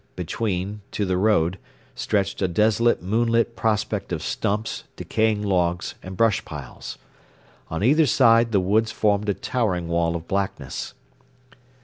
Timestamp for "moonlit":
3.03-3.55